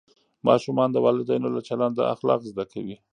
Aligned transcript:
ماشومان 0.47 0.89
د 0.91 0.97
والدینو 1.05 1.47
له 1.55 1.61
چلنده 1.67 2.03
اخلاق 2.13 2.41
زده 2.51 2.65
کوي. 2.71 2.95